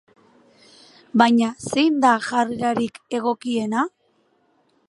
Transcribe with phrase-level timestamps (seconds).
[1.23, 3.89] Baina zein da jarrerarik egokiena?